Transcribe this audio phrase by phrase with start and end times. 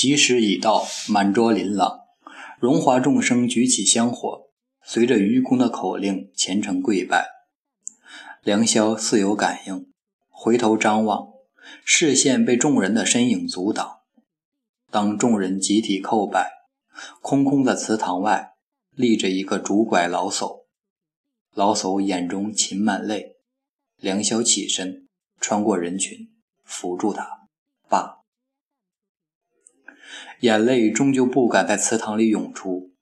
[0.00, 2.00] 吉时已到，满桌琳琅，
[2.58, 4.48] 荣华众生举起香火，
[4.82, 7.28] 随着愚公的口令虔诚跪拜。
[8.42, 9.92] 梁萧似有感应，
[10.30, 11.28] 回头张望，
[11.84, 13.98] 视线被众人的身影阻挡。
[14.90, 16.50] 当众人集体叩拜，
[17.20, 18.54] 空空的祠堂外
[18.94, 20.62] 立着一个拄拐老叟，
[21.52, 23.36] 老叟眼中噙满泪。
[23.98, 25.06] 梁萧起身，
[25.38, 26.30] 穿过人群，
[26.64, 27.48] 扶住他，
[27.86, 28.19] 爸。
[30.40, 32.92] 眼泪终究不敢在祠堂里涌出，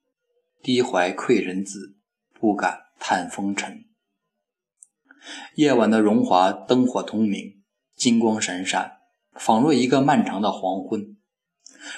[0.61, 1.95] 低怀愧人子，
[2.39, 3.85] 不敢叹风尘。
[5.55, 7.61] 夜晚的荣华灯火通明，
[7.95, 8.99] 金光闪闪，
[9.33, 11.15] 仿若一个漫长的黄昏。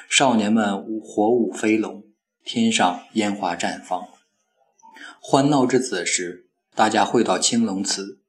[0.09, 2.03] 少年们舞火舞飞龙，
[2.43, 4.07] 天上烟花绽放。
[5.19, 8.19] 欢闹至子时，大家会到青龙祠，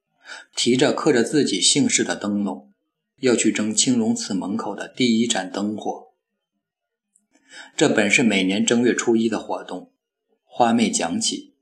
[0.55, 2.71] 提着刻着自己姓氏的灯笼，
[3.19, 6.02] 要去争青龙祠门口的第一盏灯火。
[7.75, 9.91] 这本是每年正月初一的活动。
[10.43, 11.55] 花妹讲起，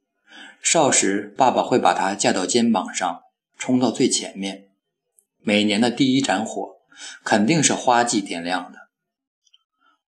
[0.62, 3.22] 少时爸爸会把她架到肩膀上，
[3.58, 4.70] 冲到最前面。
[5.40, 6.78] 每年的第一盏火，
[7.24, 8.90] 肯定是花季点亮的。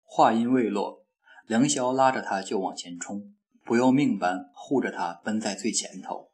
[0.04, 1.06] 话音未落，
[1.48, 6.30] 梁霄拉着她就往前冲，不要命般护着她奔在最前头。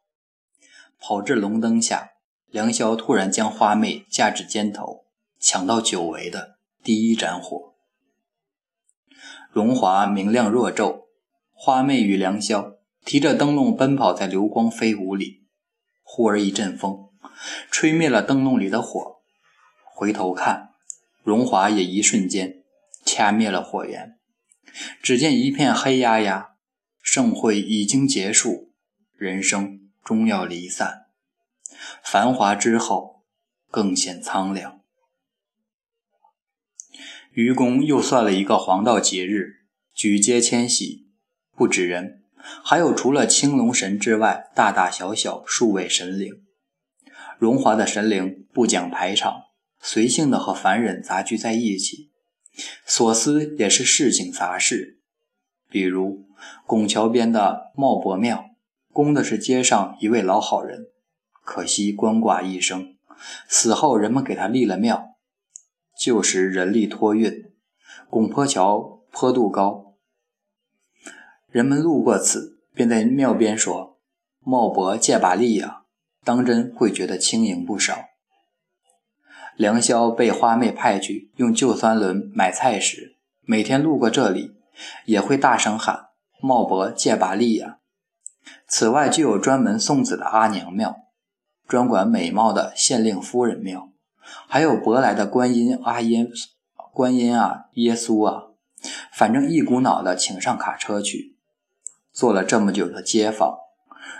[0.98, 2.10] 跑至龙灯下，
[2.48, 5.06] 梁霄突然将花妹架至肩头，
[5.38, 7.69] 抢到久违的第一盏火。
[9.52, 11.04] 荣华明亮若昼，
[11.52, 15.44] 花媚与良宵提着灯笼奔跑在流光飞舞里。
[16.02, 17.08] 忽而一阵风，
[17.70, 19.20] 吹灭了灯笼里的火。
[19.84, 20.70] 回头看，
[21.22, 22.64] 荣华也一瞬间
[23.04, 24.18] 掐灭了火焰。
[25.02, 26.50] 只见一片黑压压，
[27.02, 28.72] 盛会已经结束，
[29.16, 31.06] 人生终要离散。
[32.02, 33.22] 繁华之后，
[33.70, 34.79] 更显苍凉。
[37.40, 39.60] 愚公又算了一个黄道吉日，
[39.94, 41.06] 举街迁徙，
[41.56, 42.22] 不止人，
[42.62, 46.42] 还有除了青龙神之外，大大小小数位神灵。
[47.38, 49.44] 荣华的神灵不讲排场，
[49.80, 52.10] 随性的和凡人杂居在一起，
[52.84, 55.00] 所思也是市井杂事。
[55.70, 56.26] 比如
[56.66, 58.50] 拱桥边的茂伯庙，
[58.92, 60.88] 供的是街上一位老好人，
[61.42, 62.96] 可惜鳏寡一生，
[63.48, 65.16] 死后人们给他立了庙。
[66.00, 67.52] 旧时人力托运，
[68.08, 69.96] 拱坡桥坡度高，
[71.50, 73.98] 人们路过此，便在庙边说
[74.40, 75.82] ：“茂伯借把力呀！”
[76.24, 78.06] 当真会觉得轻盈不少。
[79.56, 84.54] 梁霄被花妹派去用旧三轮买菜时，每天路过这里，
[85.04, 86.06] 也会大声喊
[86.40, 87.80] ：“茂伯借把力呀！”
[88.66, 90.96] 此外，就有专门送子的阿娘庙，
[91.68, 93.92] 专管美貌的县令夫人庙。
[94.48, 96.26] 还有舶来的观音阿耶、
[96.92, 98.48] 观音啊、耶稣啊，
[99.12, 101.36] 反正一股脑的请上卡车去。
[102.12, 103.56] 做了这么久的街坊，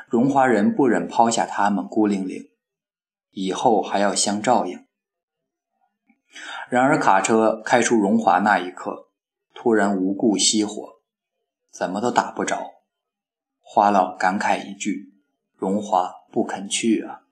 [0.09, 2.49] 荣华人不忍抛下他们孤零零，
[3.33, 4.87] 以后还要相照应。
[6.69, 9.09] 然而卡车开出荣华那一刻，
[9.53, 11.01] 突然无故熄火，
[11.71, 12.71] 怎么都打不着。
[13.61, 15.13] 花老感慨一句
[15.59, 17.23] ：“荣华不肯去啊。”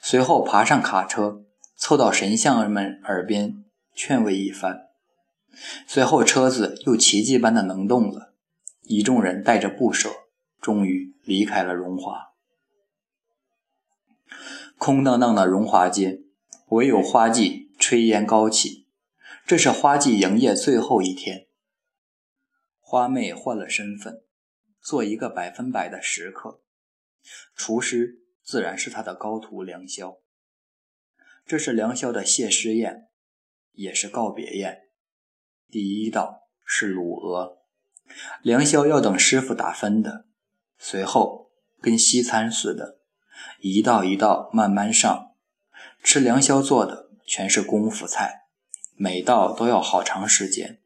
[0.00, 1.45] 随后爬上卡车。
[1.76, 3.64] 凑到神像们耳边
[3.94, 4.88] 劝慰一番，
[5.86, 8.34] 随后车子又奇迹般的能动了。
[8.82, 10.10] 一众人带着不舍，
[10.60, 12.32] 终于离开了荣华。
[14.78, 16.22] 空荡荡的荣华街，
[16.68, 18.86] 唯有花季炊烟高起。
[19.46, 21.46] 这是花季营业最后一天。
[22.80, 24.22] 花妹换了身份，
[24.80, 26.60] 做一个百分百的食客。
[27.54, 30.18] 厨师自然是她的高徒梁萧。
[31.46, 33.06] 这是梁萧的谢师宴，
[33.70, 34.88] 也是告别宴。
[35.70, 37.58] 第一道是卤鹅，
[38.42, 40.26] 梁萧要等师傅打分的，
[40.76, 42.98] 随后跟西餐似的，
[43.60, 45.36] 一道一道慢慢上。
[46.02, 48.48] 吃梁萧做的全是功夫菜，
[48.96, 50.80] 每道都要好长时间。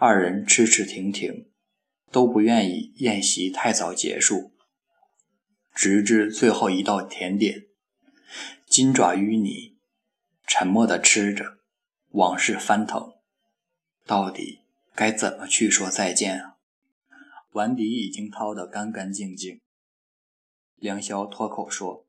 [0.00, 1.48] 二人吃吃停停，
[2.10, 4.52] 都不愿意宴席太早结束，
[5.72, 7.66] 直至最后一道甜点。
[8.76, 9.78] 金爪淤泥，
[10.46, 11.56] 沉默地吃着，
[12.10, 13.14] 往事翻腾，
[14.04, 14.60] 到底
[14.94, 16.58] 该怎么去说再见啊？
[17.52, 19.62] 碗底已经掏得干干净净。
[20.74, 22.04] 梁霄脱口说：“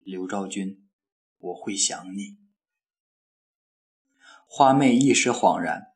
[0.00, 0.88] 刘兆军，
[1.36, 2.38] 我会想你。”
[4.48, 5.92] 花妹一时恍然，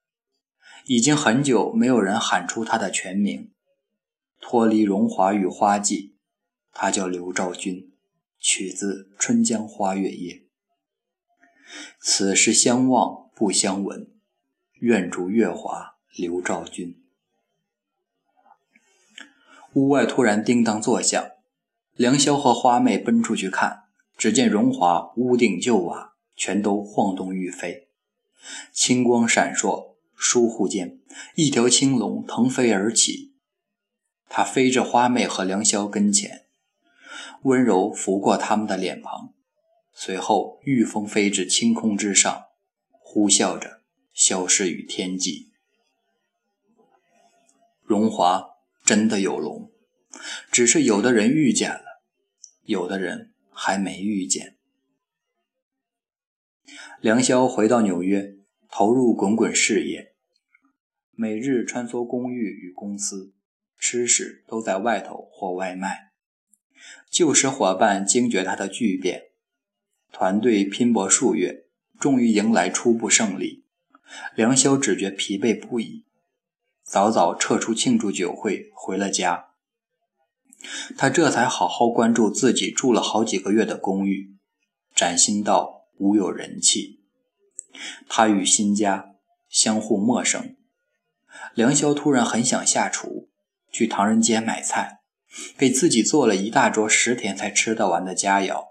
[0.85, 3.55] 已经很久没有人喊出她的全名，
[4.39, 6.15] 脱离荣华与花季，
[6.73, 7.94] 她叫刘兆军。
[8.47, 10.35] 取自《春江花月夜》。
[11.99, 14.07] 此时相望不相闻，
[14.75, 17.03] 愿逐月华流照君。
[19.73, 21.27] 屋外突然叮当作响，
[21.97, 23.85] 梁霄和花妹奔出去看，
[24.19, 27.89] 只见荣华屋顶旧瓦全都晃动欲飞，
[28.71, 31.01] 青光闪烁，疏忽间，
[31.35, 33.33] 一条青龙腾飞而起，
[34.29, 36.44] 它飞至花妹和梁霄跟前，
[37.45, 39.33] 温柔拂过他们的脸庞，
[39.95, 42.45] 随后御风飞至青空之上，
[42.91, 43.81] 呼啸着
[44.13, 45.53] 消失于天际。
[47.83, 48.51] 荣华。
[48.85, 49.73] 真的有龙，
[50.53, 52.03] 只是有的人遇见了，
[52.65, 54.59] 有的人还没遇见。
[57.01, 58.37] 梁霄回到纽约，
[58.69, 60.15] 投入滚滚事业，
[61.13, 63.33] 每日穿梭公寓与公司，
[63.79, 66.13] 吃食都在外头或外卖。
[67.11, 69.29] 旧时伙伴惊觉他的巨变，
[70.13, 71.65] 团队拼搏数月，
[71.99, 73.65] 终于迎来初步胜利，
[74.35, 76.05] 梁霄只觉疲惫不已。
[76.83, 79.47] 早早撤出庆祝酒会，回了家。
[80.97, 84.37] 他这才好好关注自己住了好几个月的公寓，
[84.95, 87.01] 崭新到无有人气。
[88.09, 89.15] 他与新家
[89.49, 90.57] 相互陌生。
[91.55, 93.29] 梁霄突然很想下厨，
[93.71, 95.01] 去唐人街买菜，
[95.57, 98.69] 给自己做了一大桌十天才吃得完的佳肴。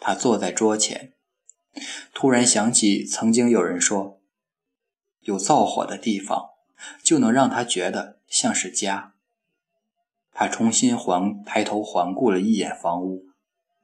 [0.00, 1.14] 他坐在桌前，
[2.12, 4.20] 突然想起曾经有人说，
[5.20, 6.50] 有灶火的地方。
[7.02, 9.14] 就能让他觉得像是家。
[10.34, 13.28] 他重新环抬头环顾了一眼房屋，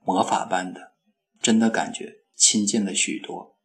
[0.04, 0.92] 魔法般的，
[1.40, 3.56] 真的感觉亲近了许多。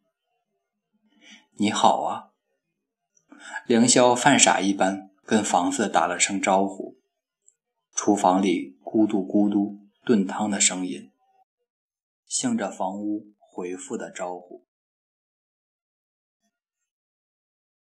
[1.58, 2.32] 你好啊，
[3.66, 6.96] 凌霄犯傻一般跟房子打了声招呼。
[7.96, 11.10] 厨房里咕嘟咕嘟炖汤的声音，
[12.28, 14.65] 向着房屋回复的招呼。